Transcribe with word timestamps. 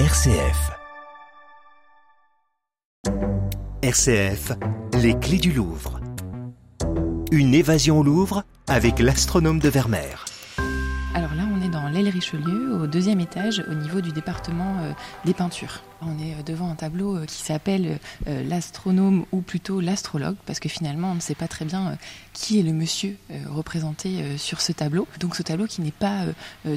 RCF. 0.00 0.72
RCF, 3.80 4.50
les 5.00 5.16
clés 5.20 5.38
du 5.38 5.52
Louvre. 5.52 6.00
Une 7.30 7.54
évasion 7.54 8.00
au 8.00 8.02
Louvre 8.02 8.42
avec 8.66 8.98
l'astronome 8.98 9.60
de 9.60 9.68
Vermeer. 9.68 10.24
Alors 11.14 11.32
là, 11.34 11.43
l'aile 11.94 12.08
Richelieu, 12.08 12.74
au 12.74 12.88
deuxième 12.88 13.20
étage, 13.20 13.64
au 13.70 13.74
niveau 13.74 14.00
du 14.00 14.10
département 14.10 14.80
euh, 14.80 14.92
des 15.24 15.32
peintures. 15.32 15.80
On 16.02 16.18
est 16.18 16.32
euh, 16.32 16.42
devant 16.44 16.68
un 16.68 16.74
tableau 16.74 17.16
euh, 17.16 17.24
qui 17.24 17.40
s'appelle 17.40 18.00
l'astronome 18.26 19.26
ou 19.30 19.42
plutôt 19.42 19.80
l'astrologue, 19.80 20.34
parce 20.44 20.58
que 20.58 20.68
finalement, 20.68 21.12
on 21.12 21.14
ne 21.14 21.20
sait 21.20 21.36
pas 21.36 21.46
très 21.46 21.64
bien 21.64 21.96
qui 22.32 22.58
est 22.58 22.62
le 22.62 22.72
monsieur 22.72 23.16
représenté 23.48 24.36
sur 24.38 24.60
ce 24.60 24.72
tableau. 24.72 25.06
Donc 25.20 25.36
ce 25.36 25.42
tableau 25.42 25.66
qui 25.66 25.82
n'est 25.82 25.92
pas 25.92 26.24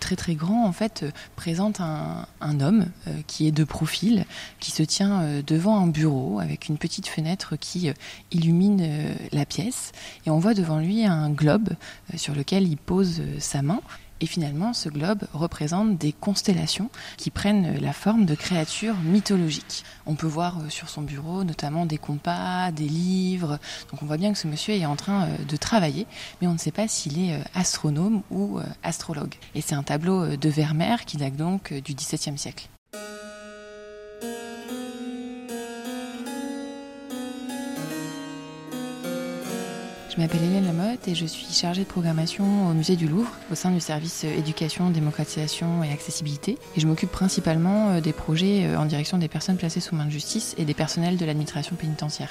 très 0.00 0.16
très 0.16 0.34
grand, 0.34 0.66
en 0.66 0.72
fait, 0.72 1.04
présente 1.36 1.80
un, 1.80 2.26
un 2.40 2.60
homme 2.60 2.86
qui 3.26 3.46
est 3.46 3.52
de 3.52 3.64
profil, 3.64 4.24
qui 4.58 4.70
se 4.70 4.82
tient 4.82 5.42
devant 5.46 5.78
un 5.78 5.86
bureau 5.86 6.40
avec 6.40 6.68
une 6.68 6.78
petite 6.78 7.06
fenêtre 7.06 7.56
qui 7.56 7.90
illumine 8.32 9.14
la 9.32 9.46
pièce. 9.46 9.92
Et 10.26 10.30
on 10.30 10.38
voit 10.38 10.54
devant 10.54 10.78
lui 10.78 11.04
un 11.04 11.30
globe 11.30 11.70
sur 12.16 12.34
lequel 12.34 12.66
il 12.66 12.76
pose 12.76 13.22
sa 13.38 13.62
main. 13.62 13.80
Et 14.24 14.26
finalement, 14.26 14.72
ce 14.72 14.88
globe 14.88 15.24
représente 15.34 15.98
des 15.98 16.14
constellations 16.14 16.88
qui 17.18 17.30
prennent 17.30 17.78
la 17.78 17.92
forme 17.92 18.24
de 18.24 18.34
créatures 18.34 18.96
mythologiques. 19.04 19.84
On 20.06 20.14
peut 20.14 20.26
voir 20.26 20.60
euh, 20.60 20.70
sur 20.70 20.88
son 20.88 21.02
bureau 21.02 21.44
notamment 21.44 21.84
des 21.84 21.98
compas, 21.98 22.72
des 22.72 22.88
livres. 22.88 23.58
Donc 23.90 24.02
on 24.02 24.06
voit 24.06 24.16
bien 24.16 24.32
que 24.32 24.38
ce 24.38 24.48
monsieur 24.48 24.72
est 24.72 24.86
en 24.86 24.96
train 24.96 25.26
euh, 25.26 25.36
de 25.46 25.56
travailler, 25.58 26.06
mais 26.40 26.46
on 26.46 26.54
ne 26.54 26.58
sait 26.58 26.72
pas 26.72 26.88
s'il 26.88 27.22
est 27.22 27.34
euh, 27.34 27.44
astronome 27.54 28.22
ou 28.30 28.60
astrologue. 28.82 29.34
Et 29.54 29.60
c'est 29.60 29.74
un 29.74 29.82
tableau 29.82 30.38
de 30.38 30.48
Vermeer 30.48 31.04
qui 31.04 31.18
date 31.18 31.36
donc 31.36 31.74
du 31.74 31.92
XVIIe 31.92 32.38
siècle. 32.38 32.70
Je 40.14 40.20
m'appelle 40.20 40.44
Hélène 40.44 40.66
Lamotte 40.66 41.08
et 41.08 41.16
je 41.16 41.26
suis 41.26 41.52
chargée 41.52 41.82
de 41.82 41.88
programmation 41.88 42.68
au 42.68 42.72
musée 42.72 42.94
du 42.94 43.08
Louvre 43.08 43.32
au 43.50 43.56
sein 43.56 43.72
du 43.72 43.80
service 43.80 44.22
éducation, 44.22 44.90
démocratisation 44.90 45.82
et 45.82 45.90
accessibilité. 45.90 46.56
Et 46.76 46.80
je 46.80 46.86
m'occupe 46.86 47.10
principalement 47.10 47.88
euh, 47.88 48.00
des 48.00 48.12
projets 48.12 48.64
euh, 48.64 48.78
en 48.78 48.84
direction 48.84 49.18
des 49.18 49.26
personnes 49.26 49.56
placées 49.56 49.80
sous 49.80 49.96
main 49.96 50.04
de 50.04 50.12
justice 50.12 50.54
et 50.56 50.64
des 50.64 50.74
personnels 50.74 51.16
de 51.16 51.24
l'administration 51.24 51.74
pénitentiaire. 51.74 52.30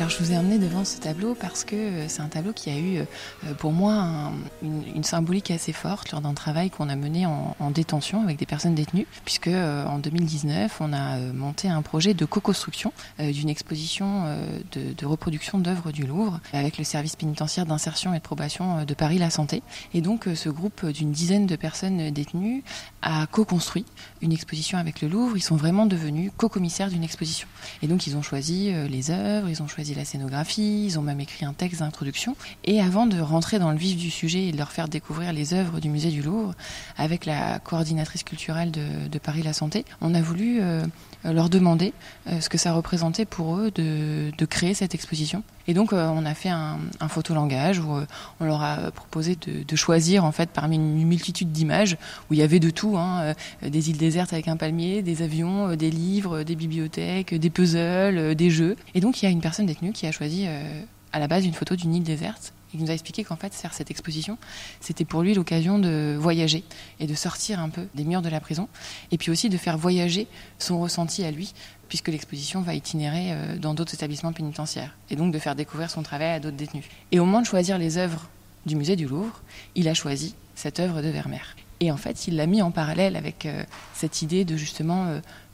Alors 0.00 0.08
je 0.08 0.16
vous 0.16 0.32
ai 0.32 0.38
emmené 0.38 0.58
devant 0.58 0.86
ce 0.86 0.98
tableau 0.98 1.34
parce 1.34 1.62
que 1.62 1.76
euh, 1.76 2.08
c'est 2.08 2.22
un 2.22 2.28
tableau 2.28 2.54
qui 2.54 2.70
a 2.70 2.78
eu 2.78 3.00
euh, 3.00 3.52
pour 3.58 3.70
moi 3.70 4.32
une, 4.62 5.04
symbolique 5.04 5.50
assez 5.50 5.74
forte 5.74 6.10
lors 6.12 6.22
d'un 6.22 6.32
travail 6.32 6.70
qu'on 6.70 6.88
a 6.88 6.96
mené 6.96 7.26
en, 7.26 7.70
détention 7.70 8.22
avec 8.22 8.38
des 8.38 8.46
personnes 8.46 8.74
détenues, 8.74 9.06
puisque 9.26 9.48
euh, 9.48 9.84
en 9.84 9.98
2019 9.98 10.80
on 10.80 10.94
a 10.94 11.18
monté 11.34 11.68
un 11.68 11.82
projet 11.82 12.14
de 12.14 12.24
co-construction 12.24 12.94
d'une 13.18 13.50
exposition 13.50 14.24
de, 14.72 15.06
reproduction 15.06 15.58
d'œuvres 15.58 15.92
du 15.92 16.06
Louvre 16.06 16.40
avec 16.52 16.78
le 16.78 16.84
service 16.84 17.16
pénitentiaire 17.16 17.66
d'insertion 17.66 18.14
et 18.14 18.18
de 18.18 18.22
probation 18.22 18.84
de 18.84 18.94
Paris 18.94 19.18
La 19.18 19.28
Santé. 19.28 19.62
Et 19.92 20.00
donc 20.00 20.28
ce 20.34 20.48
groupe 20.48 20.86
d'une 20.86 21.12
dizaine 21.12 21.46
de 21.46 21.56
personnes 21.56 22.10
détenues 22.10 22.64
a 23.02 23.26
co-construit 23.26 23.84
une 24.22 24.32
exposition 24.32 24.78
avec 24.78 25.02
le 25.02 25.08
Louvre. 25.08 25.36
Ils 25.36 25.42
sont 25.42 25.56
vraiment 25.56 25.86
devenus 25.86 26.32
co-commissaires 26.36 26.88
d'une 26.88 27.04
exposition. 27.04 27.48
Et 27.82 27.86
donc 27.86 28.06
ils 28.06 28.16
ont 28.16 28.22
choisi 28.22 28.72
les 28.88 29.10
œuvres, 29.10 29.48
ils 29.48 29.62
ont 29.62 29.68
choisi 29.68 29.89
la 29.94 30.04
scénographie, 30.04 30.84
ils 30.86 30.98
ont 30.98 31.02
même 31.02 31.20
écrit 31.20 31.44
un 31.44 31.52
texte 31.52 31.80
d'introduction. 31.80 32.36
Et 32.64 32.80
avant 32.80 33.06
de 33.06 33.20
rentrer 33.20 33.58
dans 33.58 33.70
le 33.70 33.78
vif 33.78 33.96
du 33.96 34.10
sujet 34.10 34.46
et 34.46 34.52
de 34.52 34.56
leur 34.56 34.72
faire 34.72 34.88
découvrir 34.88 35.32
les 35.32 35.54
œuvres 35.54 35.80
du 35.80 35.88
musée 35.88 36.10
du 36.10 36.22
Louvre, 36.22 36.54
avec 36.96 37.26
la 37.26 37.58
coordinatrice 37.58 38.22
culturelle 38.22 38.70
de, 38.70 39.18
Paris 39.18 39.42
La 39.42 39.52
Santé, 39.52 39.84
on 40.00 40.14
a 40.14 40.22
voulu 40.22 40.60
euh, 40.60 40.82
leur 41.24 41.50
demander 41.50 41.92
euh, 42.26 42.40
ce 42.40 42.48
que 42.48 42.56
ça 42.56 42.72
représentait 42.72 43.26
pour 43.26 43.56
eux 43.56 43.70
de, 43.70 44.30
créer 44.46 44.74
cette 44.74 44.94
exposition. 44.94 45.42
Et 45.68 45.74
donc 45.74 45.92
euh, 45.92 46.08
on 46.08 46.24
a 46.24 46.34
fait 46.34 46.48
un, 46.48 46.78
un 46.98 47.08
photolangage 47.08 47.78
où 47.78 47.92
on 48.40 48.44
leur 48.44 48.62
a 48.62 48.90
proposé 48.90 49.36
de, 49.36 49.76
choisir 49.76 50.24
en 50.24 50.32
fait 50.32 50.50
parmi 50.50 50.76
une 50.76 51.06
multitude 51.06 51.52
d'images 51.52 51.96
où 52.28 52.34
il 52.34 52.40
y 52.40 52.42
avait 52.42 52.58
de 52.58 52.70
tout, 52.70 52.96
hein, 52.96 53.34
des 53.62 53.90
îles 53.90 53.96
désertes 53.96 54.32
avec 54.32 54.48
un 54.48 54.56
palmier, 54.56 55.02
des 55.02 55.22
avions, 55.22 55.76
des 55.76 55.90
livres, 55.90 56.42
des 56.42 56.56
bibliothèques, 56.56 57.34
des 57.34 57.50
puzzles, 57.50 58.34
des 58.34 58.50
jeux. 58.50 58.76
Et 58.94 59.00
donc 59.00 59.22
il 59.22 59.26
y 59.26 59.28
a 59.28 59.30
une 59.30 59.40
personne 59.40 59.66
qui 59.88 60.06
a 60.06 60.12
choisi 60.12 60.44
euh, 60.46 60.82
à 61.12 61.18
la 61.18 61.26
base 61.26 61.44
une 61.44 61.54
photo 61.54 61.76
d'une 61.76 61.94
île 61.94 62.02
déserte. 62.02 62.52
Il 62.72 62.80
nous 62.80 62.90
a 62.90 62.92
expliqué 62.92 63.24
qu'en 63.24 63.36
fait, 63.36 63.52
faire 63.52 63.74
cette 63.74 63.90
exposition, 63.90 64.38
c'était 64.80 65.04
pour 65.04 65.22
lui 65.22 65.34
l'occasion 65.34 65.80
de 65.80 66.16
voyager 66.18 66.62
et 67.00 67.08
de 67.08 67.14
sortir 67.14 67.58
un 67.58 67.68
peu 67.68 67.88
des 67.96 68.04
murs 68.04 68.22
de 68.22 68.28
la 68.28 68.38
prison, 68.38 68.68
et 69.10 69.18
puis 69.18 69.32
aussi 69.32 69.48
de 69.48 69.56
faire 69.56 69.76
voyager 69.76 70.28
son 70.58 70.80
ressenti 70.80 71.24
à 71.24 71.32
lui, 71.32 71.52
puisque 71.88 72.08
l'exposition 72.08 72.60
va 72.60 72.74
itinérer 72.74 73.32
euh, 73.32 73.56
dans 73.56 73.74
d'autres 73.74 73.94
établissements 73.94 74.32
pénitentiaires, 74.32 74.96
et 75.10 75.16
donc 75.16 75.32
de 75.32 75.38
faire 75.40 75.56
découvrir 75.56 75.90
son 75.90 76.02
travail 76.02 76.30
à 76.30 76.40
d'autres 76.40 76.56
détenus. 76.56 76.84
Et 77.10 77.18
au 77.18 77.24
moment 77.24 77.40
de 77.40 77.46
choisir 77.46 77.76
les 77.76 77.98
œuvres 77.98 78.28
du 78.66 78.76
musée 78.76 78.94
du 78.94 79.08
Louvre, 79.08 79.40
il 79.74 79.88
a 79.88 79.94
choisi 79.94 80.36
cette 80.54 80.78
œuvre 80.78 81.02
de 81.02 81.08
Vermeer. 81.08 81.56
Et 81.80 81.90
en 81.90 81.96
fait, 81.96 82.28
il 82.28 82.36
l'a 82.36 82.46
mis 82.46 82.60
en 82.62 82.70
parallèle 82.70 83.16
avec 83.16 83.46
euh, 83.46 83.64
cette 83.94 84.22
idée 84.22 84.44
de 84.44 84.56
justement 84.56 85.06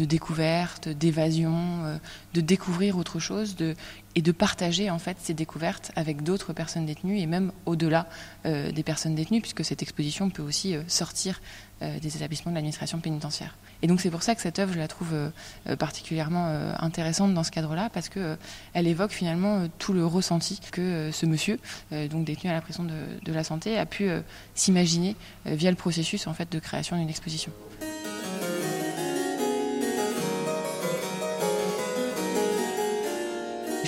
de 0.00 0.04
découverte, 0.06 0.88
d'évasion, 0.88 2.00
de 2.34 2.40
découvrir 2.40 2.96
autre 2.96 3.18
chose, 3.18 3.54
de 3.54 3.76
et 4.14 4.22
de 4.22 4.32
partager 4.32 4.90
en 4.90 4.98
fait 4.98 5.16
ces 5.20 5.34
découvertes 5.34 5.92
avec 5.94 6.22
d'autres 6.22 6.52
personnes 6.52 6.86
détenues 6.86 7.18
et 7.18 7.26
même 7.26 7.52
au-delà 7.66 8.08
euh, 8.44 8.72
des 8.72 8.82
personnes 8.82 9.14
détenues 9.14 9.40
puisque 9.40 9.64
cette 9.64 9.82
exposition 9.82 10.30
peut 10.30 10.42
aussi 10.42 10.74
euh, 10.74 10.82
sortir 10.88 11.40
euh, 11.82 11.98
des 12.00 12.16
établissements 12.16 12.50
de 12.50 12.56
l'administration 12.56 12.98
pénitentiaire. 12.98 13.56
Et 13.82 13.86
donc 13.86 14.00
c'est 14.00 14.10
pour 14.10 14.22
ça 14.22 14.34
que 14.34 14.42
cette 14.42 14.58
œuvre 14.58 14.72
je 14.74 14.78
la 14.78 14.88
trouve 14.88 15.14
particulièrement 15.78 16.48
intéressante 16.78 17.32
dans 17.32 17.44
ce 17.44 17.50
cadre-là 17.50 17.88
parce 17.88 18.10
que 18.10 18.36
elle 18.74 18.86
évoque 18.86 19.10
finalement 19.10 19.68
tout 19.78 19.94
le 19.94 20.04
ressenti 20.04 20.60
que 20.70 21.08
ce 21.10 21.24
monsieur 21.24 21.58
donc 21.90 22.26
détenu 22.26 22.50
à 22.50 22.52
la 22.52 22.60
prison 22.60 22.84
de, 22.84 22.92
de 23.24 23.32
la 23.32 23.42
santé 23.42 23.78
a 23.78 23.86
pu 23.86 24.10
s'imaginer 24.54 25.16
via 25.46 25.70
le 25.70 25.78
processus 25.78 26.26
en 26.26 26.34
fait 26.34 26.52
de 26.52 26.58
création 26.58 26.98
d'une 26.98 27.08
exposition. 27.08 27.52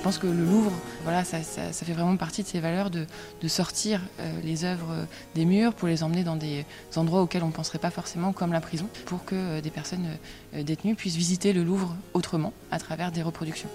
Je 0.00 0.04
pense 0.04 0.16
que 0.16 0.26
le 0.26 0.46
Louvre, 0.46 0.72
voilà, 1.02 1.24
ça, 1.24 1.42
fait 1.42 1.92
vraiment 1.92 2.16
partie 2.16 2.42
de 2.42 2.48
ses 2.48 2.58
valeurs 2.58 2.88
de, 2.88 3.04
sortir 3.48 4.00
euh, 4.18 4.32
les 4.42 4.64
œuvres 4.64 5.06
des 5.34 5.44
murs 5.44 5.74
pour 5.74 5.88
les 5.88 6.02
emmener 6.02 6.24
dans 6.24 6.36
des 6.36 6.64
endroits 6.96 7.20
auxquels 7.20 7.42
on 7.42 7.48
ne 7.48 7.52
penserait 7.52 7.78
pas 7.78 7.90
forcément, 7.90 8.32
comme 8.32 8.54
la 8.54 8.62
prison, 8.62 8.88
pour 9.04 9.26
que 9.26 9.34
euh, 9.34 9.60
des 9.60 9.68
personnes 9.68 10.06
euh, 10.54 10.62
détenues 10.62 10.94
puissent 10.94 11.16
visiter 11.16 11.52
le 11.52 11.64
Louvre 11.64 11.94
autrement, 12.14 12.54
à 12.70 12.78
travers 12.78 13.12
des 13.12 13.20
reproductions. 13.20 13.68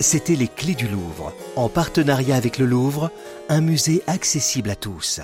C'était 0.00 0.34
les 0.34 0.48
clés 0.48 0.74
du 0.74 0.88
Louvre, 0.88 1.32
en 1.54 1.68
partenariat 1.68 2.34
avec 2.34 2.58
le 2.58 2.66
Louvre, 2.66 3.12
un 3.48 3.60
musée 3.60 4.02
accessible 4.08 4.70
à 4.70 4.74
tous. 4.74 5.20